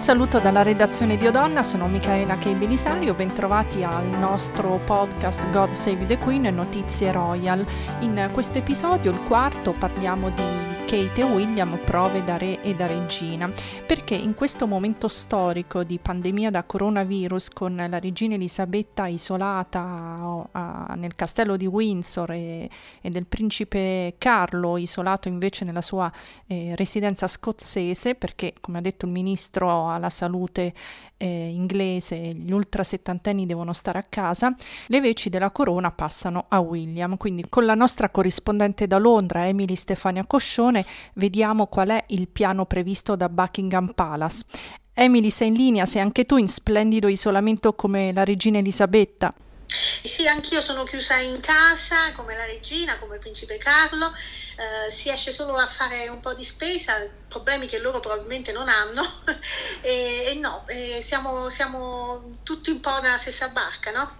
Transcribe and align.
saluto 0.00 0.38
dalla 0.38 0.62
redazione 0.62 1.18
di 1.18 1.26
Odonna, 1.26 1.62
sono 1.62 1.86
Michaela 1.86 2.38
Kei 2.38 2.54
Belisario, 2.54 3.12
bentrovati 3.12 3.84
al 3.84 4.06
nostro 4.06 4.80
podcast 4.86 5.50
God 5.50 5.72
Save 5.72 6.06
the 6.06 6.16
Queen 6.16 6.42
Notizie 6.54 7.12
Royal. 7.12 7.66
In 8.00 8.30
questo 8.32 8.58
episodio, 8.58 9.10
il 9.10 9.20
quarto, 9.24 9.72
parliamo 9.72 10.30
di 10.30 10.59
Kate 10.90 11.20
e 11.20 11.22
William 11.22 11.78
prove 11.84 12.24
da 12.24 12.36
re 12.36 12.62
e 12.62 12.74
da 12.74 12.86
regina, 12.86 13.48
perché 13.86 14.16
in 14.16 14.34
questo 14.34 14.66
momento 14.66 15.06
storico 15.06 15.84
di 15.84 16.00
pandemia 16.00 16.50
da 16.50 16.64
coronavirus 16.64 17.50
con 17.50 17.86
la 17.88 18.00
regina 18.00 18.34
Elisabetta 18.34 19.06
isolata 19.06 20.48
nel 20.96 21.14
castello 21.14 21.56
di 21.56 21.66
Windsor 21.66 22.32
e, 22.32 22.68
e, 23.00 23.08
del 23.08 23.26
principe 23.26 24.16
Carlo 24.18 24.76
isolato 24.78 25.28
invece 25.28 25.64
nella 25.64 25.80
sua 25.80 26.10
eh, 26.48 26.74
residenza 26.74 27.28
scozzese, 27.28 28.16
perché 28.16 28.54
come 28.60 28.78
ha 28.78 28.80
detto 28.80 29.06
il 29.06 29.12
ministro 29.12 29.88
alla 29.88 30.10
salute 30.10 30.74
eh, 31.18 31.50
inglese, 31.50 32.16
gli 32.16 32.50
ultra 32.50 32.82
settantenni 32.82 33.44
devono 33.44 33.74
stare 33.74 33.98
a 33.98 34.06
casa, 34.08 34.52
le 34.86 35.00
veci 35.00 35.28
della 35.28 35.50
corona 35.50 35.92
passano 35.92 36.46
a 36.48 36.58
William. 36.60 37.16
Quindi 37.16 37.44
con 37.48 37.64
la 37.64 37.74
nostra 37.74 38.08
corrispondente 38.08 38.86
da 38.86 38.98
Londra, 38.98 39.46
Emily 39.46 39.76
Stefania 39.76 40.24
Coscione, 40.26 40.79
vediamo 41.14 41.66
qual 41.66 41.88
è 41.88 42.04
il 42.08 42.28
piano 42.28 42.66
previsto 42.66 43.16
da 43.16 43.28
Buckingham 43.28 43.92
Palace. 43.94 44.44
Emily, 44.94 45.30
sei 45.30 45.48
in 45.48 45.54
linea, 45.54 45.86
sei 45.86 46.02
anche 46.02 46.26
tu 46.26 46.36
in 46.36 46.48
splendido 46.48 47.08
isolamento 47.08 47.72
come 47.74 48.12
la 48.12 48.24
regina 48.24 48.58
Elisabetta. 48.58 49.32
Sì, 50.02 50.26
anch'io 50.26 50.60
sono 50.60 50.82
chiusa 50.82 51.16
in 51.18 51.38
casa 51.40 52.12
come 52.12 52.34
la 52.34 52.44
regina, 52.44 52.98
come 52.98 53.14
il 53.14 53.20
principe 53.20 53.56
Carlo, 53.56 54.12
eh, 54.56 54.90
si 54.90 55.10
esce 55.10 55.32
solo 55.32 55.54
a 55.54 55.66
fare 55.66 56.08
un 56.08 56.20
po' 56.20 56.34
di 56.34 56.44
spesa, 56.44 57.06
problemi 57.28 57.68
che 57.68 57.78
loro 57.78 58.00
probabilmente 58.00 58.50
non 58.50 58.68
hanno 58.68 59.02
e, 59.80 60.24
e, 60.26 60.34
no, 60.34 60.66
e 60.66 61.00
siamo, 61.02 61.48
siamo 61.48 62.38
tutti 62.42 62.70
un 62.70 62.80
po' 62.80 63.00
nella 63.00 63.16
stessa 63.16 63.48
barca, 63.48 63.92
no? 63.92 64.19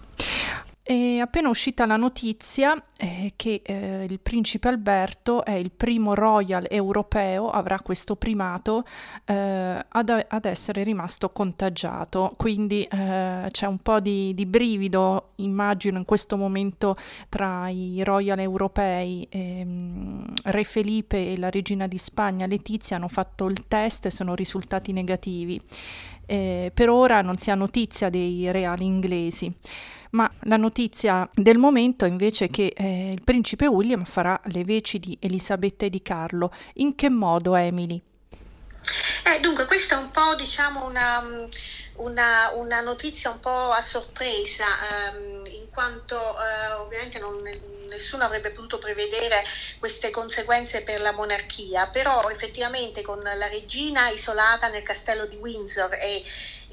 È 0.82 1.18
appena 1.18 1.50
uscita 1.50 1.84
la 1.84 1.96
notizia 1.96 2.74
eh, 2.96 3.34
che 3.36 3.60
eh, 3.62 4.04
il 4.08 4.18
principe 4.18 4.68
Alberto 4.68 5.44
è 5.44 5.52
il 5.52 5.70
primo 5.70 6.14
royal 6.14 6.66
europeo, 6.70 7.50
avrà 7.50 7.78
questo 7.80 8.16
primato, 8.16 8.84
eh, 9.26 9.84
ad, 9.86 10.26
ad, 10.26 10.44
essere 10.46 10.82
rimasto 10.82 11.30
contagiato. 11.30 12.32
Quindi 12.36 12.82
eh, 12.84 13.46
c'è 13.50 13.66
un 13.66 13.78
po' 13.78 14.00
di, 14.00 14.34
di, 14.34 14.46
brivido, 14.46 15.32
immagino, 15.36 15.98
in 15.98 16.06
questo 16.06 16.38
momento 16.38 16.96
tra 17.28 17.68
i 17.68 18.02
royal 18.02 18.38
europei. 18.38 19.28
Ehm, 19.30 20.32
Re 20.44 20.64
Felipe 20.64 21.32
e 21.32 21.38
la 21.38 21.50
regina 21.50 21.86
di 21.86 21.98
Spagna 21.98 22.46
Letizia 22.46 22.96
hanno 22.96 23.08
fatto 23.08 23.46
il 23.48 23.66
test 23.68 24.06
e 24.06 24.10
sono 24.10 24.34
risultati 24.34 24.92
negativi. 24.92 25.60
Eh, 26.30 26.70
per 26.72 26.88
ora 26.88 27.22
non 27.22 27.36
si 27.38 27.50
ha 27.50 27.56
notizia 27.56 28.08
dei 28.08 28.52
reali 28.52 28.84
inglesi 28.84 29.52
ma 30.10 30.30
la 30.42 30.56
notizia 30.56 31.28
del 31.34 31.58
momento 31.58 32.04
è 32.04 32.08
invece 32.08 32.48
che 32.48 32.72
eh, 32.76 33.12
il 33.12 33.22
principe 33.24 33.66
William 33.66 34.04
farà 34.04 34.40
le 34.44 34.64
veci 34.64 35.00
di 35.00 35.16
Elisabetta 35.20 35.86
e 35.86 35.90
di 35.90 36.02
Carlo. 36.02 36.52
In 36.74 36.94
che 36.94 37.08
modo, 37.08 37.54
Emily? 37.54 38.00
Eh, 39.24 39.40
dunque, 39.40 39.66
questa 39.66 39.96
è 39.96 40.02
un 40.02 40.10
po' 40.10 40.34
diciamo 40.36 40.84
una, 40.84 41.22
una, 41.96 42.52
una 42.56 42.80
notizia 42.80 43.30
un 43.30 43.38
po' 43.38 43.70
a 43.70 43.80
sorpresa, 43.80 44.64
ehm, 45.12 45.46
in 45.46 45.68
quanto 45.72 46.16
eh, 46.16 46.72
ovviamente 46.74 47.18
non, 47.18 47.36
nessuno 47.90 48.24
avrebbe 48.24 48.50
potuto 48.50 48.78
prevedere 48.78 49.44
queste 49.78 50.10
conseguenze 50.10 50.82
per 50.82 51.00
la 51.00 51.12
monarchia, 51.12 51.86
però 51.86 52.28
effettivamente 52.30 53.02
con 53.02 53.20
la 53.22 53.48
regina 53.48 54.08
isolata 54.08 54.68
nel 54.68 54.82
castello 54.82 55.26
di 55.26 55.36
Windsor 55.36 55.94
e 56.00 56.22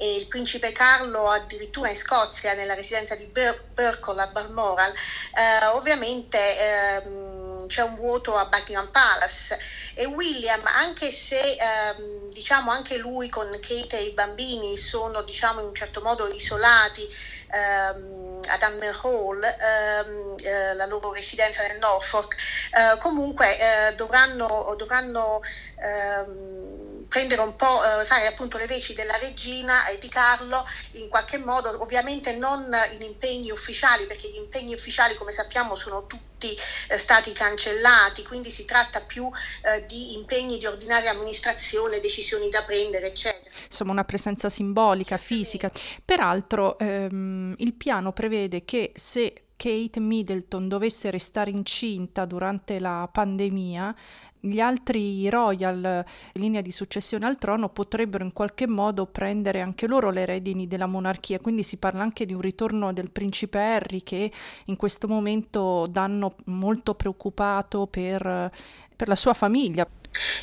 e 0.00 0.14
il 0.14 0.28
principe 0.28 0.70
Carlo 0.70 1.28
addirittura 1.28 1.88
in 1.88 1.96
Scozia, 1.96 2.54
nella 2.54 2.74
residenza 2.74 3.16
di 3.16 3.26
Bur- 3.26 3.64
Burkle 3.74 4.22
a 4.22 4.26
Balmoral, 4.28 4.92
eh, 5.32 5.66
ovviamente 5.66 6.56
ehm, 6.56 7.66
c'è 7.66 7.82
un 7.82 7.96
vuoto 7.96 8.36
a 8.36 8.44
Buckingham 8.46 8.88
Palace. 8.90 9.58
E 9.94 10.06
William, 10.06 10.62
anche 10.66 11.10
se 11.10 11.56
ehm, 11.58 12.28
diciamo 12.30 12.70
anche 12.70 12.96
lui 12.96 13.28
con 13.28 13.50
Kate 13.60 13.98
e 13.98 14.04
i 14.04 14.12
bambini 14.12 14.76
sono 14.76 15.22
diciamo 15.22 15.60
in 15.60 15.66
un 15.66 15.74
certo 15.74 16.00
modo 16.00 16.28
isolati 16.28 17.08
ehm, 17.48 18.27
ad 18.46 18.62
Hammer 18.62 18.98
Hall, 19.02 19.42
ehm, 19.42 20.36
eh, 20.42 20.74
la 20.74 20.86
loro 20.86 21.12
residenza 21.12 21.66
nel 21.66 21.78
Norfolk, 21.78 22.36
eh, 22.72 22.98
comunque 22.98 23.58
eh, 23.58 23.94
dovranno, 23.94 24.74
dovranno 24.76 25.40
ehm, 25.82 27.06
prendere 27.08 27.40
un 27.40 27.56
po', 27.56 27.82
eh, 27.82 28.04
fare 28.04 28.26
appunto 28.26 28.58
le 28.58 28.66
veci 28.66 28.94
della 28.94 29.16
regina 29.16 29.86
e 29.86 29.98
di 29.98 30.08
Carlo 30.08 30.64
in 30.92 31.08
qualche 31.08 31.38
modo, 31.38 31.80
ovviamente 31.82 32.34
non 32.36 32.70
in 32.92 33.02
impegni 33.02 33.50
ufficiali, 33.50 34.06
perché 34.06 34.28
gli 34.28 34.36
impegni 34.36 34.74
ufficiali 34.74 35.16
come 35.16 35.32
sappiamo 35.32 35.74
sono 35.74 36.06
tutti 36.06 36.56
eh, 36.88 36.98
stati 36.98 37.32
cancellati, 37.32 38.24
quindi 38.24 38.50
si 38.50 38.64
tratta 38.64 39.00
più 39.00 39.30
eh, 39.62 39.86
di 39.86 40.14
impegni 40.14 40.58
di 40.58 40.66
ordinaria 40.66 41.10
amministrazione, 41.10 42.00
decisioni 42.00 42.48
da 42.50 42.62
prendere, 42.62 43.08
eccetera. 43.08 43.37
Insomma, 43.68 43.92
una 43.92 44.04
presenza 44.04 44.48
simbolica, 44.48 45.16
fisica. 45.16 45.70
Peraltro 46.04 46.78
ehm, 46.78 47.54
il 47.58 47.74
piano 47.74 48.12
prevede 48.12 48.64
che 48.64 48.92
se 48.94 49.44
Kate 49.58 49.98
Middleton 49.98 50.68
dovesse 50.68 51.10
restare 51.10 51.50
incinta 51.50 52.24
durante 52.24 52.78
la 52.78 53.08
pandemia, 53.10 53.94
gli 54.40 54.60
altri 54.60 55.28
royal 55.28 56.04
in 56.34 56.40
linea 56.40 56.60
di 56.60 56.70
successione 56.70 57.26
al 57.26 57.38
trono 57.38 57.68
potrebbero 57.68 58.22
in 58.22 58.32
qualche 58.32 58.68
modo 58.68 59.06
prendere 59.06 59.60
anche 59.60 59.88
loro 59.88 60.10
le 60.10 60.24
redini 60.24 60.68
della 60.68 60.86
monarchia, 60.86 61.40
quindi 61.40 61.64
si 61.64 61.76
parla 61.76 62.02
anche 62.02 62.24
di 62.24 62.34
un 62.34 62.40
ritorno 62.40 62.92
del 62.92 63.10
principe 63.10 63.58
Harry 63.58 64.04
che 64.04 64.30
in 64.66 64.76
questo 64.76 65.08
momento 65.08 65.88
danno 65.90 66.36
molto 66.44 66.94
preoccupato 66.94 67.88
per, 67.88 68.52
per 68.94 69.08
la 69.08 69.16
sua 69.16 69.34
famiglia. 69.34 69.88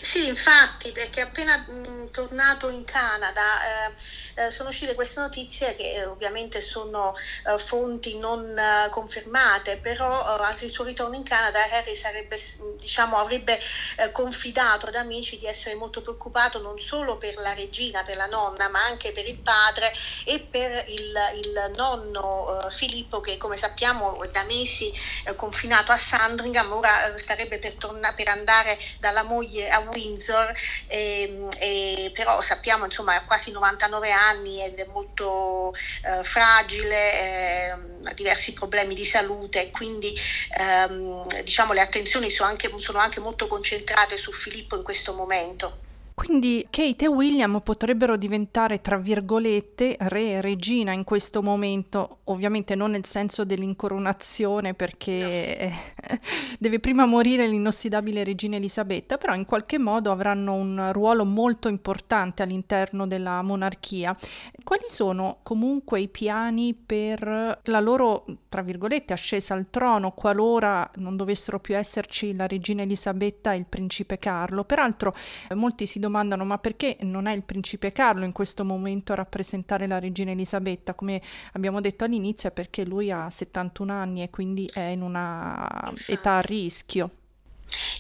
Sì, 0.02 0.28
infatti, 0.28 0.92
perché 0.92 1.22
appena 1.22 1.58
mh, 1.68 2.12
tornato 2.12 2.70
in 2.70 2.84
Canada 2.86 3.42
eh, 4.38 4.46
eh, 4.46 4.52
sono 4.52 4.70
uscite 4.70 4.94
queste 4.96 5.20
notizie 5.20 5.76
che 5.76 5.94
eh, 5.96 6.06
ovviamente 6.06 6.62
sono 6.62 7.14
eh, 7.46 7.58
fonti 7.58 8.18
non 8.18 8.58
eh, 8.58 8.90
confermate, 8.92 9.78
però 9.80 10.22
eh, 10.40 10.44
al 10.44 10.70
suo 10.70 10.84
ritorno 10.86 11.16
in 11.16 11.24
Canada 11.24 11.64
Harry 11.72 11.96
sarebbe, 11.96 12.38
diciamo, 12.80 13.18
avrebbe 13.18 13.60
confidato 14.12 14.86
ad 14.86 14.96
amici 14.96 15.38
di 15.40 15.46
essere 15.48 15.76
molto 15.76 16.02
preoccupato 16.02 16.60
non 16.62 16.80
solo 16.80 17.18
per 17.18 17.36
la 17.38 17.54
regina, 17.54 18.04
per 18.04 18.16
la 18.18 18.28
nonna, 18.28 18.70
ma 18.70 18.84
anche 18.86 19.12
per 19.12 19.28
il 19.28 19.42
padre 19.42 19.92
e 20.26 20.48
per 20.50 20.84
il, 20.88 21.18
il 21.36 21.72
nonno 21.76 22.68
Filippo 22.72 23.20
che 23.20 23.38
come 23.38 23.58
sappiamo 23.58 24.22
è 24.22 24.30
da 24.30 24.44
mesi 24.44 24.94
confinato 25.36 25.92
a 25.92 25.98
Sandringham, 25.98 26.72
ora 26.74 27.18
starebbe 27.18 27.60
per, 27.60 27.76
torna- 27.78 28.14
per 28.14 28.28
andare 28.28 28.78
dalla 29.00 29.24
moglie 29.24 29.55
a 29.64 29.80
Windsor, 29.80 30.54
e, 30.88 31.48
e, 31.60 32.12
però 32.14 32.42
sappiamo 32.42 32.86
insomma 32.86 33.16
ha 33.16 33.26
quasi 33.26 33.52
99 33.52 34.12
anni 34.12 34.64
ed 34.64 34.78
è 34.78 34.86
molto 34.86 35.74
eh, 36.04 36.24
fragile, 36.24 37.14
eh, 37.14 37.70
ha 38.04 38.14
diversi 38.14 38.54
problemi 38.54 38.96
di 38.96 39.06
salute, 39.06 39.72
quindi 39.72 40.14
ehm, 40.58 41.42
diciamo 41.44 41.74
le 41.74 41.82
attenzioni 41.82 42.30
sono 42.30 42.50
anche, 42.50 42.72
sono 42.78 43.00
anche 43.00 43.20
molto 43.20 43.48
concentrate 43.48 44.18
su 44.18 44.32
Filippo 44.32 44.76
in 44.76 44.84
questo 44.84 45.14
momento. 45.14 45.85
Quindi 46.16 46.66
Kate 46.70 47.06
e 47.06 47.08
William 47.10 47.60
potrebbero 47.62 48.16
diventare, 48.16 48.80
tra 48.80 48.98
virgolette, 48.98 49.98
re 50.00 50.32
e 50.32 50.42
regina 50.42 50.94
in 50.94 51.04
questo 51.04 51.44
momento, 51.44 52.20
ovviamente 52.26 52.74
non 52.74 52.92
nel 52.92 53.04
senso 53.04 53.44
dell'incoronazione 53.44 54.74
perché 54.74 55.72
no. 56.10 56.20
deve 56.58 56.80
prima 56.80 57.06
morire 57.06 57.46
l'inossidabile 57.48 58.24
regina 58.24 58.56
Elisabetta, 58.56 59.18
però 59.18 59.36
in 59.36 59.44
qualche 59.44 59.78
modo 59.78 60.10
avranno 60.10 60.54
un 60.54 60.90
ruolo 60.94 61.26
molto 61.26 61.68
importante 61.68 62.44
all'interno 62.44 63.06
della 63.06 63.42
monarchia. 63.42 64.16
Quali 64.66 64.86
sono 64.88 65.42
comunque 65.44 66.00
i 66.00 66.08
piani 66.08 66.74
per 66.74 67.60
la 67.66 67.80
loro, 67.80 68.26
tra 68.50 68.64
virgolette, 68.64 69.14
ascesa 69.14 69.54
al 69.54 69.68
trono 69.70 70.10
qualora 70.10 70.90
non 70.96 71.16
dovessero 71.16 71.60
più 71.60 71.78
esserci 71.78 72.36
la 72.36 72.48
regina 72.48 72.82
Elisabetta 72.82 73.54
e 73.54 73.58
il 73.58 73.68
principe 73.70 74.18
Carlo? 74.18 74.64
Peraltro 74.64 75.16
molti 75.54 75.86
si 75.86 76.00
domandano 76.00 76.46
ma 76.46 76.58
perché 76.58 76.98
non 77.02 77.28
è 77.28 77.36
il 77.36 77.44
principe 77.44 77.92
Carlo 77.92 78.26
in 78.26 78.32
questo 78.32 78.66
momento 78.66 79.12
a 79.12 79.18
rappresentare 79.18 79.86
la 79.86 80.00
regina 80.00 80.32
Elisabetta? 80.32 80.96
Come 80.96 81.22
abbiamo 81.52 81.80
detto 81.80 82.04
all'inizio 82.04 82.50
è 82.50 82.52
perché 82.52 82.86
lui 82.86 83.12
ha 83.12 83.30
71 83.30 83.94
anni 83.94 84.24
e 84.24 84.32
quindi 84.32 84.68
è 84.74 84.80
in 84.82 85.04
una 85.04 85.94
età 86.08 86.38
a 86.38 86.42
rischio. 86.42 87.12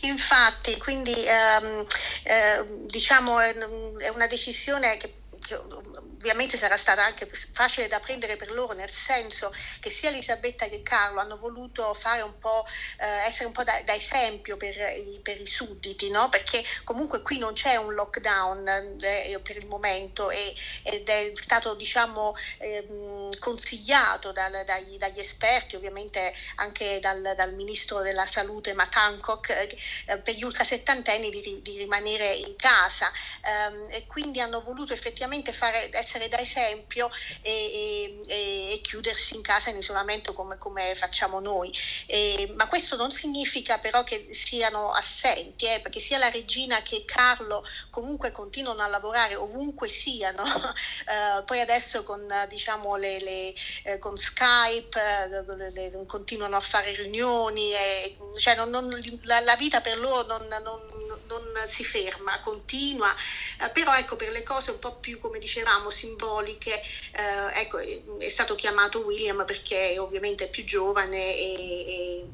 Infatti, 0.01 0.77
quindi 0.79 1.13
ehm, 1.13 1.85
eh, 2.23 2.65
diciamo 2.87 3.39
è 3.39 3.53
una 4.13 4.27
decisione 4.27 4.97
che 4.97 5.13
ovviamente 5.53 6.57
sarà 6.57 6.77
stata 6.77 7.03
anche 7.03 7.29
facile 7.51 7.87
da 7.87 7.99
prendere 7.99 8.37
per 8.37 8.51
loro, 8.51 8.73
nel 8.73 8.91
senso 8.91 9.53
che 9.79 9.89
sia 9.89 10.09
Elisabetta 10.09 10.67
che 10.67 10.81
Carlo 10.81 11.19
hanno 11.19 11.37
voluto 11.37 11.93
fare 11.93 12.21
un 12.21 12.37
po', 12.39 12.65
eh, 12.99 13.25
essere 13.25 13.45
un 13.45 13.51
po' 13.51 13.63
da, 13.63 13.81
da 13.83 13.93
esempio 13.93 14.57
per 14.57 14.75
i, 14.75 15.19
per 15.21 15.39
i 15.39 15.47
sudditi, 15.47 16.09
no? 16.09 16.29
perché 16.29 16.63
comunque 16.83 17.21
qui 17.21 17.37
non 17.37 17.53
c'è 17.53 17.75
un 17.75 17.93
lockdown 17.93 18.97
eh, 19.01 19.39
per 19.43 19.57
il 19.57 19.67
momento 19.67 20.29
e, 20.29 20.53
ed 20.83 21.07
è 21.07 21.31
stato 21.35 21.75
diciamo, 21.75 22.35
ehm, 22.59 23.24
consigliato 23.39 24.31
dal, 24.31 24.63
dagli, 24.65 24.97
dagli, 24.97 25.19
esperti, 25.19 25.75
ovviamente 25.75 26.33
anche 26.55 26.99
dal, 26.99 27.33
dal, 27.35 27.53
ministro 27.53 28.01
della 28.01 28.25
salute 28.25 28.73
Matt 28.73 28.95
Hancock, 28.95 29.49
eh, 29.49 30.17
per 30.17 30.35
gli 30.35 30.43
ultrasettantenni 30.43 31.29
di, 31.29 31.61
di 31.61 31.77
rimanere 31.77 32.33
in 32.33 32.55
casa 32.55 33.11
ehm, 33.43 33.87
e 33.89 34.05
quindi 34.07 34.39
hanno 34.39 34.61
voluto 34.61 34.93
effettivamente 34.93 35.51
fare, 35.51 35.89
essere 35.93 36.27
da 36.29 36.39
esempio 36.39 37.09
e, 37.41 38.19
e, 38.27 38.73
e 38.73 38.81
chiudersi 38.81 39.35
in 39.35 39.41
casa 39.41 39.69
in 39.69 39.77
isolamento 39.77 40.33
come, 40.33 40.57
come 40.57 40.95
facciamo 40.95 41.39
noi. 41.39 41.73
E, 42.05 42.51
ma 42.55 42.67
questo 42.67 42.95
non 42.95 43.11
significa 43.11 43.79
però 43.79 44.03
che 44.03 44.27
siano 44.31 44.91
assenti, 44.91 45.65
eh, 45.65 45.79
perché 45.81 45.99
sia 45.99 46.17
la 46.17 46.29
regina 46.29 46.81
che 46.81 47.03
Carlo 47.05 47.65
comunque 47.89 48.31
continuano 48.31 48.81
a 48.81 48.87
lavorare 48.87 49.35
ovunque 49.35 49.87
siano, 49.89 50.43
eh, 51.07 51.43
poi 51.43 51.59
adesso 51.59 52.03
con, 52.03 52.27
diciamo, 52.49 52.95
le, 52.95 53.14
le, 53.19 53.53
eh, 53.83 53.99
con 53.99 54.17
Skype 54.17 54.99
eh, 54.99 55.71
le, 55.71 56.05
continuano 56.05 56.55
a 56.55 56.61
fare 56.61 56.93
riunioni, 56.93 57.73
e, 57.73 58.17
cioè 58.37 58.55
non, 58.55 58.69
non, 58.69 58.89
la, 59.23 59.39
la, 59.41 59.55
vita 59.55 59.81
per 59.81 59.97
loro 59.97 60.25
non, 60.25 60.47
non 61.27 61.43
si 61.67 61.83
ferma, 61.83 62.39
continua, 62.41 63.13
eh, 63.61 63.69
però 63.69 63.95
ecco 63.95 64.15
per 64.15 64.31
le 64.31 64.43
cose 64.43 64.71
un 64.71 64.79
po' 64.79 64.95
più 64.97 65.19
come 65.19 65.39
dicevamo 65.39 65.89
simboliche, 65.89 66.81
eh, 66.81 67.61
ecco, 67.61 67.79
è 67.79 68.29
stato 68.29 68.55
chiamato 68.55 68.99
William 68.99 69.45
perché 69.45 69.93
è 69.93 69.99
ovviamente 69.99 70.47
più 70.47 70.63
giovane 70.65 71.35
e, 71.35 72.27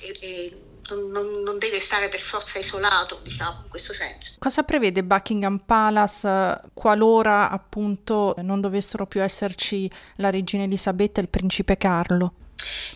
e, 0.00 0.18
e 0.20 0.58
non, 0.90 1.42
non, 1.42 1.58
deve 1.58 1.80
stare 1.80 2.08
per 2.08 2.20
forza 2.20 2.58
isolato, 2.58 3.20
diciamo, 3.22 3.62
in 3.62 3.68
questo 3.68 3.92
senso. 3.92 4.34
Cosa 4.38 4.62
prevede 4.62 5.02
Buckingham 5.02 5.58
Palace 5.64 6.28
eh, 6.28 6.60
qualora 6.74 7.50
appunto 7.50 8.34
non 8.38 8.60
dovessero 8.60 9.06
più 9.06 9.22
esserci 9.22 9.90
la 10.16 10.30
regina 10.30 10.64
Elisabetta 10.64 11.20
e 11.20 11.24
il 11.24 11.28
principe 11.28 11.76
Carlo? 11.76 12.34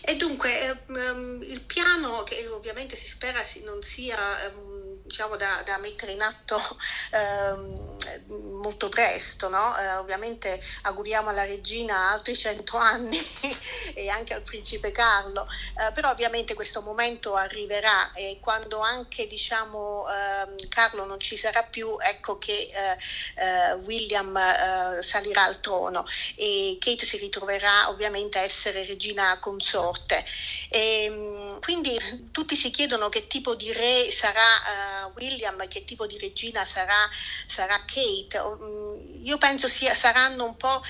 E 0.01 0.15
dunque 0.15 0.83
um, 0.87 1.39
il 1.43 1.61
piano, 1.61 2.23
che 2.23 2.47
ovviamente 2.47 2.95
si 2.95 3.07
spera 3.07 3.41
non 3.65 3.81
sia 3.83 4.17
um, 4.55 4.88
diciamo, 5.09 5.35
da, 5.37 5.63
da, 5.65 5.77
mettere 5.77 6.11
in 6.11 6.21
atto 6.21 6.61
um, 7.57 7.97
molto 8.61 8.89
presto, 8.89 9.49
no? 9.49 9.71
uh, 9.71 9.99
ovviamente 9.99 10.61
auguriamo 10.83 11.29
alla 11.29 11.45
regina 11.45 12.11
altri 12.11 12.37
cento 12.37 12.77
anni 12.77 13.19
e 13.95 14.07
anche 14.07 14.35
al 14.35 14.43
principe 14.43 14.91
Carlo, 14.91 15.41
uh, 15.41 15.93
però 15.93 16.11
ovviamente 16.11 16.53
questo 16.53 16.81
momento 16.81 17.35
arriverà 17.35 18.13
e 18.13 18.37
quando 18.39 18.79
anche 18.79 19.27
diciamo, 19.27 20.05
Carlo 20.69 21.05
non 21.05 21.19
ci 21.19 21.35
sarà 21.35 21.63
più, 21.63 21.97
ecco 21.99 22.37
che 22.37 22.69
uh, 23.35 23.83
William 23.83 24.37
salirà 25.01 25.43
al 25.43 25.59
trono 25.59 26.05
e 26.35 26.77
Kate 26.79 27.05
si 27.05 27.17
ritroverà 27.17 27.89
ovviamente 27.89 28.37
a 28.37 28.43
essere 28.43 28.85
regina 28.85 29.37
consorte. 29.39 30.23
E, 30.69 31.05
ehm, 31.05 31.38
quindi 31.59 31.97
tutti 32.31 32.55
si 32.55 32.71
chiedono 32.71 33.09
che 33.09 33.27
tipo 33.27 33.55
di 33.55 33.71
re 33.71 34.11
sarà 34.11 35.05
uh, 35.05 35.11
William, 35.15 35.67
che 35.67 35.83
tipo 35.83 36.07
di 36.07 36.17
regina 36.17 36.65
sarà, 36.65 37.09
sarà 37.45 37.83
Kate. 37.85 38.41
Mm, 38.41 39.25
io 39.25 39.37
penso 39.37 39.67
sia, 39.67 39.93
saranno 39.93 40.45
un 40.45 40.57
po' 40.57 40.83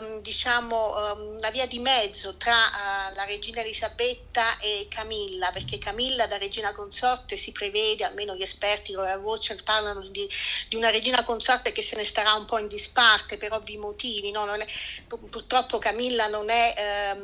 um, 0.00 0.20
diciamo 0.20 1.12
um, 1.12 1.36
una 1.36 1.50
via 1.50 1.66
di 1.66 1.78
mezzo 1.78 2.36
tra 2.36 3.10
uh, 3.10 3.14
la 3.14 3.24
regina 3.24 3.60
Elisabetta 3.60 4.58
e 4.58 4.86
Camilla, 4.90 5.50
perché 5.52 5.78
Camilla 5.78 6.26
da 6.26 6.38
regina 6.38 6.72
consorte 6.72 7.36
si 7.36 7.52
prevede, 7.52 8.04
almeno 8.04 8.34
gli 8.34 8.42
esperti, 8.42 8.94
Royal 8.94 9.20
Watchers 9.20 9.62
parlano 9.62 10.00
di, 10.08 10.28
di, 10.68 10.76
una 10.76 10.90
regina 10.90 11.22
consorte 11.24 11.72
che 11.72 11.82
se 11.82 11.96
ne 11.96 12.04
starà 12.04 12.34
un 12.34 12.44
po' 12.44 12.58
in 12.58 12.68
disparte 12.68 13.36
per 13.36 13.52
ovvi 13.52 13.76
motivi. 13.76 14.30
No? 14.30 14.52
È, 14.52 14.66
purtroppo 15.06 15.78
Camilla 15.78 16.26
non 16.26 16.50
è... 16.50 17.14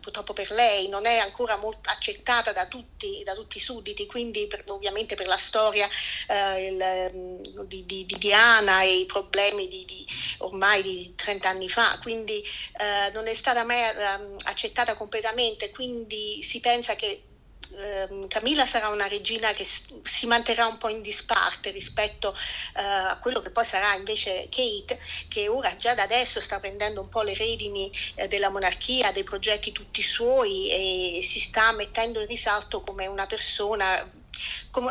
Purtroppo 0.00 0.32
per 0.32 0.50
lei 0.50 0.88
non 0.88 1.06
è 1.06 1.18
ancora 1.18 1.56
molto 1.56 1.88
accettata 1.88 2.52
da 2.52 2.66
tutti, 2.66 3.22
da 3.24 3.34
tutti 3.34 3.58
i 3.58 3.60
sudditi, 3.60 4.06
quindi 4.06 4.46
per, 4.46 4.64
ovviamente 4.68 5.14
per 5.14 5.26
la 5.26 5.36
storia 5.36 5.88
eh, 6.28 6.66
il, 6.66 7.12
mm, 7.14 7.60
di, 7.66 7.86
di, 7.86 8.06
di, 8.06 8.16
Diana 8.18 8.82
e 8.82 8.98
i 8.98 9.06
problemi 9.06 9.68
di, 9.68 10.06
ormai 10.38 10.82
di 10.82 11.14
30 11.16 11.48
anni 11.48 11.68
fa, 11.68 11.98
quindi 12.02 12.42
eh, 12.78 13.10
non 13.12 13.26
è 13.26 13.34
stata 13.34 13.64
mai 13.64 13.80
eh, 13.80 14.36
accettata 14.44 14.94
completamente, 14.94 15.70
quindi 15.70 16.42
si 16.42 16.60
pensa 16.60 16.94
che 16.94 17.27
Ehm, 17.70 18.26
Camilla 18.28 18.64
sarà 18.66 18.88
una 18.88 19.06
regina 19.08 19.52
che 19.52 19.64
si 19.64 20.26
manterrà 20.26 20.66
un 20.66 20.78
po' 20.78 20.88
in 20.88 21.02
disparte 21.02 21.70
rispetto 21.70 22.28
uh, 22.30 22.34
a 22.74 23.18
quello 23.20 23.40
che 23.42 23.50
poi 23.50 23.64
sarà 23.64 23.94
invece 23.94 24.48
Kate, 24.50 24.98
che 25.28 25.48
ora 25.48 25.76
già 25.76 25.94
da 25.94 26.02
adesso 26.02 26.40
sta 26.40 26.60
prendendo 26.60 27.00
un 27.00 27.08
po' 27.08 27.22
le 27.22 27.34
redini 27.34 27.92
uh, 28.16 28.26
della 28.26 28.48
monarchia, 28.48 29.12
dei 29.12 29.24
progetti 29.24 29.72
tutti 29.72 30.02
suoi 30.02 30.70
e 30.70 31.20
si 31.22 31.40
sta 31.40 31.72
mettendo 31.72 32.20
in 32.20 32.26
risalto 32.26 32.80
come 32.80 33.06
una 33.06 33.26
persona 33.26 34.10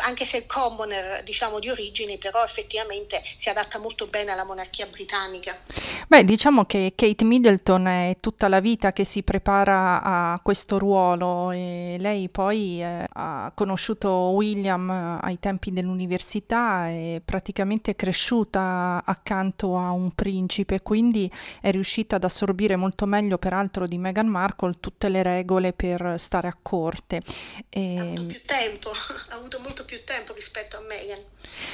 anche 0.01 0.25
se 0.25 0.39
è 0.39 0.45
commoner 0.45 1.23
diciamo 1.23 1.59
di 1.59 1.69
origini, 1.69 2.17
però 2.17 2.43
effettivamente 2.43 3.21
si 3.37 3.49
adatta 3.49 3.79
molto 3.79 4.07
bene 4.07 4.31
alla 4.31 4.43
monarchia 4.43 4.85
britannica. 4.87 5.59
Beh, 6.07 6.23
diciamo 6.23 6.65
che 6.65 6.93
Kate 6.95 7.25
Middleton 7.25 7.87
è 7.87 8.15
tutta 8.19 8.47
la 8.47 8.59
vita 8.59 8.93
che 8.93 9.03
si 9.03 9.23
prepara 9.23 10.01
a 10.01 10.39
questo 10.41 10.77
ruolo 10.77 11.51
e 11.51 11.97
lei 11.99 12.29
poi 12.29 12.81
eh, 12.81 13.05
ha 13.11 13.51
conosciuto 13.53 14.09
William 14.09 14.89
eh, 14.89 15.25
ai 15.25 15.39
tempi 15.39 15.71
dell'università 15.71 16.87
e 16.89 17.21
praticamente 17.23 17.91
è 17.91 17.95
cresciuta 17.95 19.03
accanto 19.05 19.77
a 19.77 19.91
un 19.91 20.11
principe, 20.11 20.81
quindi 20.81 21.29
è 21.61 21.71
riuscita 21.71 22.15
ad 22.15 22.23
assorbire 22.23 22.75
molto 22.75 23.05
meglio 23.05 23.37
peraltro 23.37 23.87
di 23.87 23.97
Meghan 23.97 24.27
Markle 24.27 24.75
tutte 24.79 25.09
le 25.09 25.23
regole 25.23 25.73
per 25.73 26.15
stare 26.17 26.47
a 26.47 26.55
corte. 26.61 27.21
E... 27.69 27.97
Ha 27.97 28.01
avuto 28.01 28.25
più 28.25 28.41
tempo, 28.45 28.91
ha 29.29 29.36
avuto 29.37 29.59
molto 29.59 29.85
più 29.85 30.03
tempo 30.03 30.33
rispetto 30.33 30.77
a 30.77 30.81
Meghan. 30.81 31.19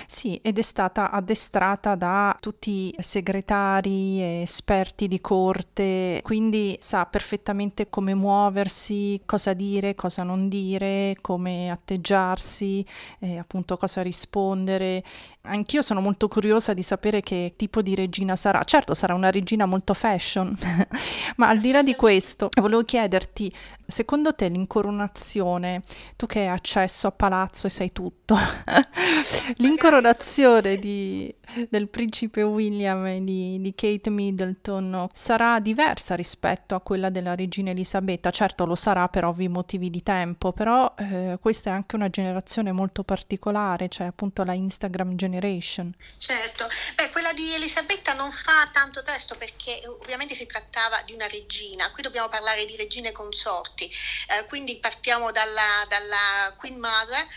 Sì, 0.06 0.40
ed 0.42 0.58
è 0.58 0.62
stata 0.62 1.12
addestrata 1.12 1.96
da 1.96 2.36
tutti 2.40 2.90
i 2.90 2.96
segretari 3.00 4.22
e 4.22 4.42
esperti 4.42 5.08
di 5.08 5.20
corte, 5.22 6.20
quindi 6.24 6.78
sa 6.80 7.06
perfettamente 7.06 7.90
come 7.90 8.14
muoversi, 8.14 9.22
cosa 9.26 9.54
dire, 9.54 9.96
cosa 9.96 10.24
non 10.24 10.48
dire, 10.48 11.16
come 11.22 11.70
atteggiarsi, 11.70 12.86
eh, 13.20 13.38
appunto 13.38 13.78
cosa 13.78 14.02
rispondere. 14.02 15.04
Anch'io 15.42 15.82
sono 15.82 16.02
molto 16.02 16.28
curiosa 16.28 16.74
di 16.74 16.84
sapere 16.84 17.22
che 17.22 17.54
tipo 17.56 17.82
di 17.82 17.96
regina 17.96 18.36
sarà. 18.36 18.64
Certo, 18.64 18.94
sarà 18.94 19.14
una 19.14 19.32
regina 19.32 19.66
molto 19.66 19.94
fashion, 19.94 20.56
ma 21.38 21.50
al 21.50 21.60
di 21.60 21.72
là 21.72 21.84
di 21.84 21.96
questo, 21.96 22.50
volevo 22.60 22.84
chiederti, 22.84 23.52
secondo 23.86 24.34
te 24.34 24.48
l'incoronazione, 24.48 25.82
tu 26.16 26.26
che 26.26 26.42
hai 26.42 26.48
accesso 26.48 27.08
a 27.08 27.12
palazzo 27.54 27.68
e 27.68 27.70
sai 27.70 27.92
tutto, 27.92 28.36
L'incoronazione 29.58 30.78
di, 30.78 31.34
del 31.70 31.88
principe 31.88 32.42
William 32.42 33.06
e 33.06 33.24
di, 33.24 33.62
di, 33.62 33.76
Kate 33.76 34.10
Middleton 34.10 35.08
sarà 35.14 35.60
diversa 35.60 36.16
rispetto 36.16 36.74
a 36.74 36.82
quella 36.82 37.10
della 37.10 37.36
regina 37.36 37.70
Elisabetta. 37.70 38.32
Certo 38.32 38.66
lo 38.66 38.76
sarà 38.76 39.08
per 39.08 39.26
ovvi 39.26 39.48
motivi 39.48 39.90
di 39.90 40.02
tempo, 40.02 40.52
però 40.52 40.94
eh, 40.98 41.38
questa 41.40 41.70
è 41.70 41.74
anche 41.74 41.96
una 41.96 42.10
generazione 42.10 42.72
molto 42.72 43.04
particolare, 43.04 43.90
cioè 43.90 44.08
appunto 44.08 44.44
la 44.44 44.54
Instagram 44.54 45.16
generation. 45.16 45.94
Certo, 46.18 46.68
beh 46.96 47.12
quella 47.12 47.34
di 47.34 47.54
Elisabetta 47.54 48.14
non 48.14 48.32
fa 48.32 48.70
tanto 48.74 49.04
testo 49.04 49.36
perché 49.36 49.82
ovviamente 49.86 50.34
si 50.34 50.48
trattava 50.48 51.02
di 51.04 51.14
una 51.14 51.28
regina, 51.28 51.92
qui 51.92 52.02
dobbiamo 52.02 52.30
parlare 52.30 52.66
di 52.66 52.76
regine 52.76 53.12
consorti, 53.12 53.86
eh, 53.86 54.48
quindi 54.48 54.78
partiamo 54.80 55.32
dalla, 55.32 55.86
dalla 55.88 56.54
Queen 56.58 56.80
Mother 56.80 57.28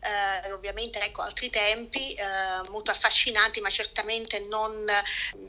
eh, 0.00 0.52
ovviamente 0.52 0.98
ecco, 1.00 1.22
altri 1.22 1.50
tempi 1.50 2.14
eh, 2.14 2.68
molto 2.70 2.90
affascinanti, 2.90 3.60
ma 3.60 3.68
certamente 3.68 4.40
non, 4.40 4.84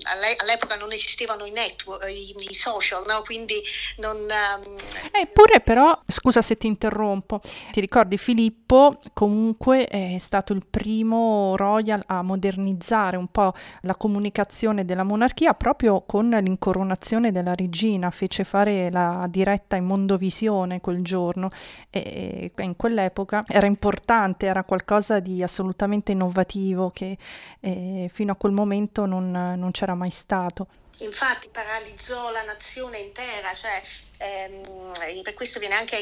all'epoca 0.03 0.75
non 0.75 0.91
esistevano 0.91 1.45
i 1.45 1.51
network, 1.51 2.09
i, 2.09 2.35
i 2.37 2.53
social, 2.53 3.03
no? 3.07 3.21
quindi 3.23 3.61
non... 3.97 4.17
Um... 4.17 4.75
Eppure 5.11 5.61
però, 5.61 5.97
scusa 6.05 6.41
se 6.41 6.55
ti 6.55 6.67
interrompo, 6.67 7.39
ti 7.71 7.79
ricordi 7.79 8.17
Filippo 8.17 8.99
comunque 9.13 9.85
è 9.85 10.17
stato 10.17 10.53
il 10.53 10.65
primo 10.69 11.55
royal 11.55 12.03
a 12.07 12.21
modernizzare 12.21 13.17
un 13.17 13.27
po' 13.27 13.53
la 13.81 13.95
comunicazione 13.95 14.85
della 14.85 15.03
monarchia 15.03 15.53
proprio 15.53 16.03
con 16.05 16.29
l'incoronazione 16.29 17.31
della 17.31 17.55
regina, 17.55 18.09
fece 18.11 18.43
fare 18.43 18.91
la 18.91 19.27
diretta 19.29 19.75
in 19.75 19.85
mondovisione 19.85 20.81
quel 20.81 21.03
giorno 21.03 21.49
e 21.89 22.51
in 22.57 22.75
quell'epoca 22.75 23.43
era 23.47 23.65
importante 23.65 24.40
interessante, 24.41 24.45
era 24.45 24.63
qualcosa 24.63 25.19
di 25.19 25.43
assolutamente 25.43 26.11
innovativo 26.11 26.91
che 26.91 27.17
eh, 27.59 28.09
fino 28.11 28.31
a 28.31 28.35
quel 28.35 28.51
momento 28.51 29.05
non, 29.05 29.31
non 29.31 29.71
c'era 29.71 29.93
mai 29.93 30.09
stato. 30.09 30.67
Infatti 30.99 31.49
paralizzò 31.49 32.31
la 32.31 32.43
nazione 32.43 32.99
intera, 32.99 33.55
cioè 33.55 33.81
ehm, 34.17 35.23
per 35.23 35.33
questo 35.33 35.57
viene 35.57 35.73
anche 35.73 35.97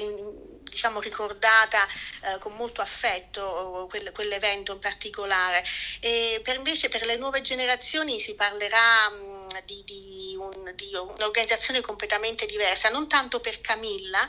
diciamo, 0.64 1.00
ricordata 1.00 1.86
eh, 1.86 2.38
con 2.40 2.54
molto 2.56 2.82
affetto 2.82 3.88
quel, 3.90 4.12
quell'evento 4.12 4.74
in 4.74 4.80
particolare. 4.80 5.64
E 6.02 6.42
per 6.44 6.58
invece 6.58 6.90
per 6.90 7.06
le 7.06 7.16
nuove 7.16 7.42
generazioni 7.42 8.20
si 8.20 8.36
parlerà 8.36 9.10
mh, 9.10 9.64
di, 9.66 9.84
di, 9.86 10.36
un, 10.38 10.74
di, 10.76 10.92
un'organizzazione 10.94 11.80
completamente 11.80 12.46
diversa, 12.46 12.90
non 12.90 13.08
tanto 13.08 13.40
per 13.40 13.62
Camilla, 13.62 14.28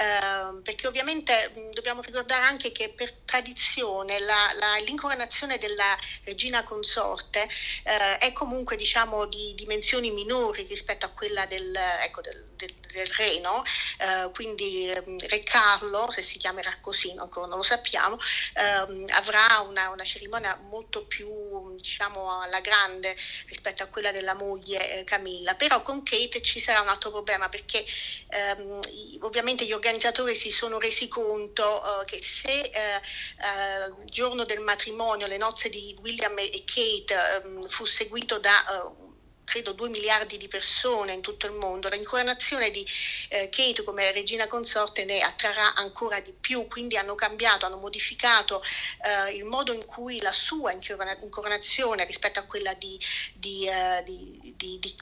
eh, 0.00 0.62
perché 0.62 0.86
ovviamente 0.86 1.52
mh, 1.54 1.72
dobbiamo 1.74 2.00
ricordare 2.00 2.42
anche 2.42 2.72
che 2.72 2.94
per 2.96 3.12
tradizione 3.26 4.18
la, 4.18 4.50
la, 4.58 4.76
l'incoronazione 4.78 5.58
della 5.58 5.94
regina 6.24 6.64
consorte 6.64 7.46
eh, 7.84 8.16
è 8.16 8.32
comunque 8.32 8.76
diciamo, 8.76 9.26
di 9.26 9.52
dimensioni 9.54 10.10
minori 10.10 10.62
rispetto 10.62 11.04
a 11.04 11.10
quella 11.10 11.44
del, 11.44 11.74
ecco, 11.76 12.22
del, 12.22 12.46
del, 12.56 12.74
del 12.92 13.06
re, 13.08 13.40
no? 13.40 13.62
eh, 13.98 14.30
quindi 14.32 14.90
Re 14.92 15.42
Carlo, 15.42 16.10
se 16.10 16.22
si 16.22 16.38
chiamerà 16.38 16.78
così, 16.80 17.14
ancora 17.18 17.46
non 17.46 17.58
lo 17.58 17.62
sappiamo, 17.62 18.18
ehm, 18.54 19.06
avrà 19.10 19.60
una, 19.60 19.90
una, 19.90 20.04
cerimonia 20.04 20.56
molto 20.56 21.04
più 21.04 21.76
diciamo 21.76 22.40
alla 22.40 22.60
grande 22.60 23.16
rispetto 23.46 23.82
a 23.82 23.86
quella 23.86 24.12
della 24.12 24.34
moglie 24.34 25.00
eh, 25.00 25.04
Camilla, 25.04 25.54
però 25.54 25.82
con 25.82 26.02
Kate 26.02 26.42
ci 26.42 26.58
sarà 26.58 26.80
un 26.80 26.88
altro 26.88 27.10
problema 27.10 27.48
perché 27.48 27.84
ehm, 28.28 28.80
ovviamente 29.20 29.64
gli 29.64 29.72
organizzatori 29.90 30.36
si 30.36 30.52
sono 30.52 30.78
resi 30.78 31.08
conto 31.08 32.00
eh, 32.00 32.04
che 32.04 32.22
se 32.22 32.48
eh, 32.48 32.70
eh, 32.70 33.86
il 34.04 34.10
giorno 34.10 34.44
del 34.44 34.60
matrimonio, 34.60 35.26
le 35.26 35.36
nozze 35.36 35.68
di 35.68 35.96
William 36.00 36.38
e 36.38 36.62
Kate 36.64 37.42
ehm, 37.42 37.68
fu 37.68 37.84
seguito 37.86 38.38
da 38.38 38.84
eh, 38.84 39.08
credo 39.50 39.72
2 39.72 39.88
miliardi 39.88 40.38
di 40.38 40.46
persone 40.46 41.12
in 41.12 41.22
tutto 41.22 41.46
il 41.46 41.52
mondo, 41.54 41.88
l'incoronazione 41.88 42.70
di 42.70 42.86
eh, 43.30 43.48
Kate 43.48 43.82
come 43.82 44.12
regina 44.12 44.46
consorte 44.46 45.04
ne 45.04 45.22
attrarrà 45.22 45.74
ancora 45.74 46.20
di 46.20 46.32
più, 46.40 46.68
quindi 46.68 46.96
hanno 46.96 47.16
cambiato, 47.16 47.66
hanno 47.66 47.78
modificato 47.78 48.62
eh, 49.02 49.34
il 49.34 49.44
modo 49.44 49.72
in 49.72 49.84
cui 49.86 50.20
la 50.20 50.32
sua 50.32 50.70
incoronazione 50.70 52.04
rispetto 52.04 52.38
a 52.38 52.46
quella 52.46 52.74
di, 52.74 52.96
di, 53.34 53.66
uh, 53.68 54.04
di, 54.04 54.54
di 54.56 54.96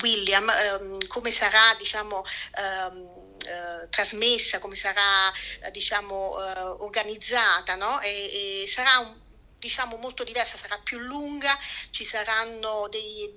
William, 0.00 0.48
um, 0.78 1.06
come 1.08 1.32
sarà 1.32 1.74
diciamo, 1.76 2.24
um, 2.56 3.27
Uh, 3.38 3.88
trasmessa, 3.88 4.58
come 4.58 4.74
sarà 4.74 5.28
uh, 5.28 5.70
diciamo, 5.70 6.36
uh, 6.36 6.82
organizzata 6.82 7.76
no? 7.76 8.00
e, 8.00 8.62
e, 8.62 8.66
sarà 8.66 8.98
un, 8.98 9.14
diciamo 9.58 9.96
molto 9.96 10.24
diversa, 10.24 10.56
sarà 10.56 10.78
più 10.82 10.98
lunga, 10.98 11.58
ci 11.90 12.04
saranno 12.04 12.88
dei, 12.90 13.34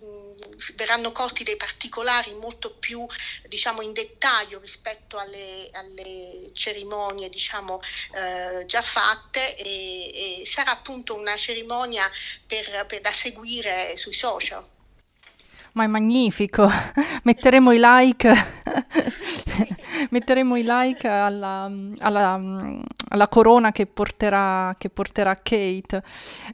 verranno 0.75 1.11
colti 1.11 1.43
dei 1.43 1.57
particolari 1.57 2.33
molto 2.35 2.75
più 2.75 3.05
diciamo 3.47 3.81
in 3.81 3.91
dettaglio 3.93 4.59
rispetto 4.59 5.17
alle, 5.17 5.69
alle 5.73 6.51
cerimonie 6.53 7.29
diciamo 7.29 7.81
eh, 8.15 8.65
già 8.65 8.81
fatte 8.81 9.55
e, 9.55 10.41
e, 10.41 10.45
sarà 10.45 10.71
appunto 10.71 11.15
una 11.15 11.35
cerimonia 11.37 12.09
per, 12.45 12.85
per, 12.87 13.01
da 13.01 13.11
seguire 13.11 13.97
sui 13.97 14.13
social. 14.13 14.63
Ma 15.73 15.85
è 15.85 15.87
magnifico, 15.87 16.69
metteremo 17.23 17.71
i 17.71 17.79
like, 17.79 18.29
metteremo 20.09 20.55
i 20.55 20.63
like 20.65 21.07
alla, 21.07 21.71
alla 21.99 22.39
la 23.15 23.27
corona 23.27 23.71
che 23.71 23.87
porterà, 23.87 24.75
che 24.77 24.89
porterà 24.89 25.35
Kate. 25.35 26.03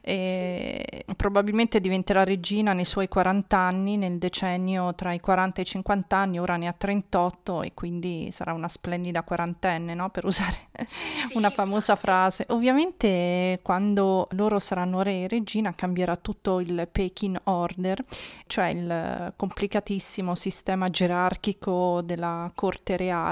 E 0.01 1.05
probabilmente 1.15 1.79
diventerà 1.79 2.23
regina 2.23 2.73
nei 2.73 2.85
suoi 2.85 3.07
40 3.07 3.57
anni, 3.57 3.97
nel 3.97 4.17
decennio 4.17 4.95
tra 4.95 5.13
i 5.13 5.19
40 5.19 5.59
e 5.59 5.63
i 5.63 5.65
50 5.65 6.15
anni, 6.15 6.39
ora 6.39 6.57
ne 6.57 6.67
ha 6.67 6.73
38 6.73 7.63
e 7.63 7.73
quindi 7.73 8.29
sarà 8.31 8.53
una 8.53 8.67
splendida 8.67 9.23
quarantenne, 9.23 9.93
no? 9.93 10.09
per 10.09 10.25
usare 10.25 10.69
sì. 10.85 11.37
una 11.37 11.49
famosa 11.49 11.95
frase. 11.95 12.45
Ovviamente 12.49 13.59
quando 13.61 14.27
loro 14.31 14.59
saranno 14.59 15.01
re 15.01 15.23
e 15.23 15.27
regina 15.27 15.73
cambierà 15.75 16.15
tutto 16.15 16.59
il 16.59 16.87
Peking 16.91 17.39
Order, 17.45 18.03
cioè 18.47 18.67
il 18.67 19.33
complicatissimo 19.35 20.35
sistema 20.35 20.89
gerarchico 20.89 22.01
della 22.03 22.49
corte 22.55 22.97
reale. 22.97 23.25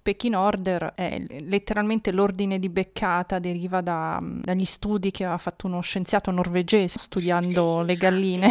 Peking 0.00 0.34
Order 0.34 0.92
è 0.94 1.18
letteralmente 1.40 2.12
l'ordine 2.12 2.58
di 2.58 2.68
di 2.68 2.68
beccata 2.68 3.38
deriva 3.38 3.80
da, 3.80 4.20
dagli 4.22 4.64
studi 4.64 5.10
che 5.10 5.24
ha 5.24 5.38
fatto 5.38 5.66
uno 5.66 5.80
scienziato 5.80 6.30
norvegese 6.30 6.98
studiando 6.98 7.82
le 7.82 7.96
galline. 7.96 8.50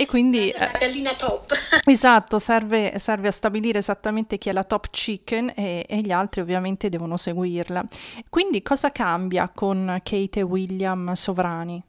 E 0.00 0.06
quindi... 0.06 0.54
La 0.56 0.70
gallina 0.78 1.12
top. 1.14 1.52
Esatto, 1.84 2.38
serve, 2.38 3.00
serve, 3.00 3.28
a 3.28 3.30
stabilire 3.32 3.80
esattamente 3.80 4.38
chi 4.38 4.48
è 4.48 4.52
la 4.52 4.62
top 4.62 4.90
chicken 4.90 5.52
e, 5.56 5.86
e, 5.88 5.96
gli 5.98 6.12
altri 6.12 6.40
ovviamente 6.40 6.88
devono 6.88 7.16
seguirla. 7.16 7.82
Quindi 8.28 8.62
cosa 8.62 8.92
cambia 8.92 9.50
con 9.52 10.00
Kate 10.04 10.38
e 10.38 10.42
William 10.42 11.14
sovrani? 11.14 11.82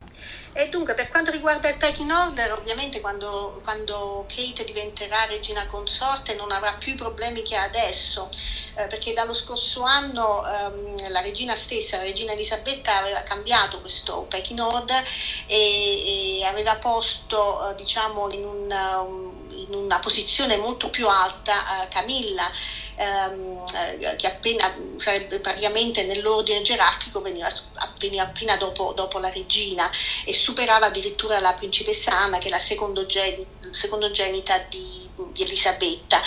E 0.53 0.67
dunque, 0.69 0.93
per 0.93 1.09
quanto 1.09 1.31
riguarda 1.31 1.69
il 1.69 1.77
packing 1.77 2.09
order, 2.09 2.51
ovviamente 2.53 2.99
quando, 2.99 3.61
quando 3.63 4.25
Kate 4.27 4.65
diventerà 4.65 5.25
regina 5.25 5.65
consorte 5.67 6.35
non 6.35 6.51
avrà 6.51 6.73
più 6.73 6.93
i 6.93 6.95
problemi 6.95 7.43
che 7.43 7.55
ha 7.55 7.63
adesso, 7.63 8.29
eh, 8.75 8.87
perché 8.87 9.13
dallo 9.13 9.33
scorso 9.33 9.83
anno 9.83 10.43
ehm, 10.45 11.11
la 11.11 11.21
regina 11.21 11.55
stessa, 11.55 11.97
la 11.97 12.03
regina 12.03 12.33
Elisabetta, 12.33 12.97
aveva 12.97 13.21
cambiato 13.21 13.79
questo 13.79 14.25
packing 14.27 14.59
order 14.59 15.03
e, 15.45 16.39
e 16.39 16.43
aveva 16.45 16.75
posto, 16.75 17.69
eh, 17.69 17.75
diciamo, 17.75 17.98
in, 18.31 18.45
un, 18.45 19.31
in, 19.49 19.73
una 19.73 19.99
posizione 19.99 20.57
molto 20.57 20.89
più 20.89 21.07
alta 21.07 21.83
eh, 21.83 21.87
Camilla 21.89 22.49
ehm, 22.95 23.63
eh, 23.73 24.15
che 24.15 24.27
appena 24.27 24.73
sarebbe 24.97 25.39
praticamente 25.39 26.03
nell'ordine 26.03 26.61
gerarchico 26.61 27.21
veniva, 27.21 27.51
veniva 27.99 28.23
appena 28.23 28.55
dopo, 28.55 28.93
dopo, 28.93 29.19
la 29.19 29.29
regina 29.29 29.89
e 30.25 30.33
superava 30.33 30.87
addirittura 30.87 31.39
la 31.39 31.53
principessa 31.53 32.17
Anna 32.17 32.37
che 32.37 32.47
è 32.47 32.51
la 32.51 32.59
secondogenita 32.59 34.57
di, 34.69 35.09
di 35.31 35.43
Elisabetta. 35.43 36.21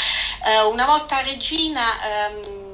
Eh, 0.46 0.62
una 0.62 0.86
volta 0.86 1.20
regina 1.22 2.28
ehm, 2.28 2.71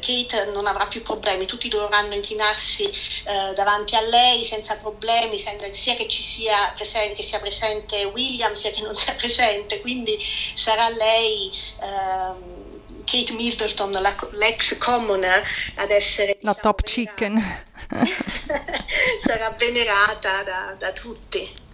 Kate 0.00 0.50
non 0.52 0.66
avrà 0.66 0.86
più 0.86 1.02
problemi, 1.02 1.46
tutti 1.46 1.68
dovranno 1.68 2.14
inchinarsi 2.14 2.84
eh, 2.84 3.54
davanti 3.54 3.96
a 3.96 4.00
lei 4.00 4.44
senza 4.44 4.76
problemi, 4.76 5.38
sia 5.38 5.94
che 5.94 6.08
ci 6.08 6.22
sia 6.22 6.72
presente, 6.74 7.14
che 7.14 7.22
sia 7.22 7.38
presente 7.38 8.04
William 8.04 8.54
sia 8.54 8.70
che 8.70 8.82
non 8.82 8.94
sia 8.94 9.14
presente, 9.14 9.80
quindi 9.80 10.18
sarà 10.54 10.88
lei 10.88 11.50
ehm, 11.80 13.04
Kate 13.04 13.32
Middleton, 13.32 13.92
la, 13.92 14.14
l'ex 14.32 14.76
commoner, 14.78 15.42
ad 15.76 15.90
essere 15.90 16.38
la 16.40 16.52
diciamo, 16.52 16.60
top 16.60 16.82
chicken. 16.82 17.64
sarà 19.24 19.50
venerata 19.50 20.42
da, 20.42 20.76
da 20.78 20.92
tutti. 20.92 21.64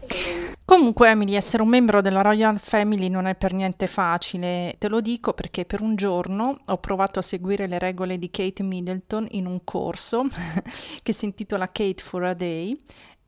Comunque 0.64 1.11
Emily, 1.11 1.35
essere 1.35 1.62
un 1.62 1.69
membro 1.69 2.00
della 2.00 2.23
Royal 2.23 2.59
Family 2.59 3.09
non 3.09 3.26
è 3.26 3.35
per 3.35 3.52
niente 3.52 3.87
facile, 3.87 4.76
te 4.78 4.88
lo 4.88 5.00
dico 5.00 5.35
perché 5.35 5.64
per 5.64 5.83
un 5.83 5.97
giorno 5.97 6.61
ho 6.64 6.78
provato 6.78 7.19
a 7.19 7.23
seguire 7.23 7.66
le 7.66 7.78
regole 7.78 8.19
di 8.19 8.31
Kate 8.31 8.62
Middleton 8.62 9.26
in 9.33 9.47
un 9.47 9.64
corso 9.64 10.25
che 11.02 11.12
si 11.12 11.26
intitola 11.26 11.66
Kate 11.66 12.02
for 12.02 12.25
a 12.25 12.33
Day 12.35 12.76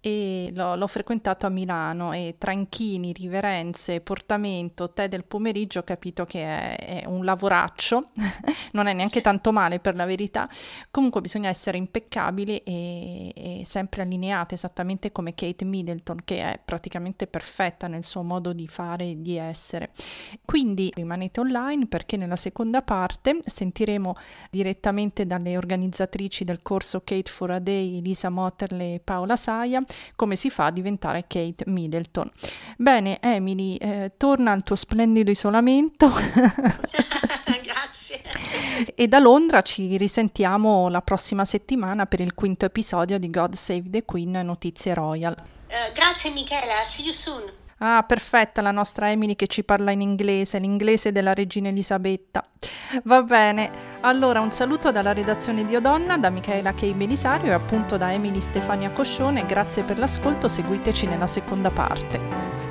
e 0.06 0.50
l'ho, 0.52 0.76
l'ho, 0.76 0.87
frequentato 0.87 1.46
a 1.46 1.49
Milano 1.49 2.12
e 2.12 2.34
tra 2.37 2.52
inchini, 2.52 3.14
riverenze, 3.14 4.02
portamento, 4.02 4.90
tè 4.90 5.08
del 5.08 5.25
pomeriggio 5.25 5.78
ho 5.78 5.82
capito 5.82 6.26
che 6.26 6.42
è, 6.42 7.00
è 7.00 7.06
un 7.06 7.25
lavoraccio, 7.25 8.11
non 8.73 8.87
è 8.87 8.92
neanche 8.92 9.23
tanto 9.23 9.50
male 9.50 9.78
per 9.80 9.94
la 9.94 10.04
verità, 10.04 10.46
comunque 10.90 11.23
bisogna 11.23 11.49
essere 11.49 11.78
impeccabili 11.78 12.58
e, 12.58 13.32
e, 13.34 13.61
sempre 13.64 14.02
allineate 14.02 14.56
esattamente 14.56 15.11
come 15.11 15.34
Kate 15.34 15.64
Middleton 15.64 16.20
che 16.23 16.52
è 16.52 16.61
praticamente 16.62 17.26
perfetta 17.26 17.87
nel 17.87 18.04
suo 18.04 18.23
modo 18.23 18.52
di 18.52 18.68
fare 18.68 19.06
e 19.06 19.23
di 19.23 19.38
essere. 19.38 19.90
Quindi 20.44 20.92
rimanete 20.94 21.40
online 21.40 21.87
perché 21.87 22.18
nella 22.18 22.37
seconda 22.37 22.82
parte 22.82 23.40
sentiremo 23.42 24.14
direttamente 24.50 25.25
dalle 25.25 25.56
organizzatrici 25.56 26.44
del 26.44 26.61
corso 26.61 27.00
Kate 27.00 27.30
for 27.30 27.52
a 27.52 27.58
Day, 27.58 28.02
Lisa 28.02 28.28
Motterle 28.28 28.96
e 28.96 29.00
Paola 29.02 29.37
Saia, 29.37 29.80
come 30.16 30.36
si 30.36 30.50
fa 30.50 30.66
a 30.66 30.70
diventare 30.70 31.26
Kate 31.26 31.64
Middleton. 31.66 32.30
Bene, 32.76 33.20
Emily, 33.20 33.76
eh, 33.76 34.12
torna 34.16 34.52
al 34.52 34.62
tuo 34.62 34.76
splendido 34.76 35.30
isolamento. 35.30 36.10
Grazie. 37.62 38.92
E 38.94 39.08
da 39.08 39.18
Londra 39.18 39.62
ci 39.62 39.96
risentiamo 39.96 40.88
la 40.88 41.00
prossima 41.00 41.44
settimana 41.44 42.06
per 42.06 42.20
il 42.20 42.34
quinto 42.34 42.64
episodio 42.64 43.18
di 43.18 43.30
God 43.30 43.54
Save 43.54 43.90
the 43.90 44.04
Queen 44.04 44.30
Notizie 44.30 44.94
Royal. 44.94 45.36
Uh, 45.68 45.92
grazie 45.92 46.30
Michela, 46.30 46.84
see 46.86 47.04
you 47.04 47.12
soon. 47.12 47.63
Ah, 47.86 48.02
perfetta 48.02 48.62
la 48.62 48.70
nostra 48.70 49.10
Emily 49.10 49.36
che 49.36 49.46
ci 49.46 49.62
parla 49.62 49.90
in 49.90 50.00
inglese, 50.00 50.58
l'inglese 50.58 51.12
della 51.12 51.34
regina 51.34 51.68
Elisabetta. 51.68 52.42
Va 53.02 53.22
bene, 53.22 53.70
allora 54.00 54.40
un 54.40 54.50
saluto 54.50 54.90
dalla 54.90 55.12
redazione 55.12 55.66
di 55.66 55.76
Odonna, 55.76 56.16
da 56.16 56.30
Michaela 56.30 56.72
K. 56.72 56.94
Belisario 56.94 57.50
e 57.50 57.52
appunto 57.54 57.98
da 57.98 58.10
Emily 58.10 58.40
Stefania 58.40 58.88
Coscione. 58.88 59.44
Grazie 59.44 59.82
per 59.82 59.98
l'ascolto, 59.98 60.48
seguiteci 60.48 61.06
nella 61.06 61.26
seconda 61.26 61.68
parte. 61.68 62.63